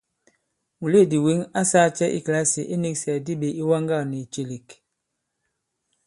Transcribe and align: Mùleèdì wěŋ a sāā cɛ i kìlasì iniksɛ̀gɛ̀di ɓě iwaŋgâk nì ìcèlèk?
Mùleèdì 0.79 1.17
wěŋ 1.25 1.39
a 1.59 1.61
sāā 1.71 1.87
cɛ 1.97 2.05
i 2.17 2.19
kìlasì 2.25 2.61
iniksɛ̀gɛ̀di 2.73 3.33
ɓě 3.41 3.47
iwaŋgâk 3.61 4.03
nì 4.09 4.17
ìcèlèk? 4.25 4.67